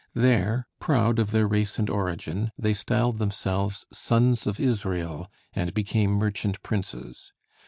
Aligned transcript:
There, 0.15 0.65
proud 0.79 1.19
of 1.19 1.29
their 1.29 1.45
race 1.45 1.77
and 1.77 1.87
origin, 1.87 2.51
they 2.57 2.73
styled 2.73 3.19
themselves, 3.19 3.85
"Sons 3.93 4.47
of 4.47 4.59
Israel," 4.59 5.29
and 5.53 5.75
became 5.75 6.09
merchant 6.13 6.63
princes. 6.63 7.31